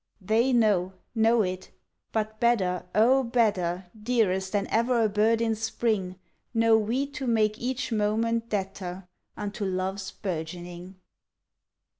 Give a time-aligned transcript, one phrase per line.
[0.19, 0.93] They know!
[1.13, 1.69] know it!
[2.11, 6.15] but better, oh, better, Dearest, than ever a bird in Spring,
[6.55, 10.95] Know we to make each moment debtor Unto love's burgeoning!